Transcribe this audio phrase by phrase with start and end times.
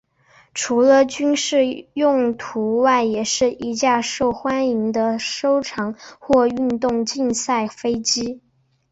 [0.55, 8.41] 除了军事用途外也是一架受欢迎的收藏或运动竞赛飞机。